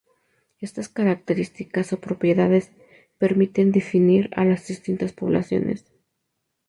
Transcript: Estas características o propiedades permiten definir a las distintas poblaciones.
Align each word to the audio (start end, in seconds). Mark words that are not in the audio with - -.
Estas 0.67 0.87
características 0.97 1.87
o 1.95 1.97
propiedades 2.07 2.65
permiten 3.21 3.67
definir 3.79 4.25
a 4.39 4.45
las 4.45 4.65
distintas 4.67 5.11
poblaciones. 5.13 5.85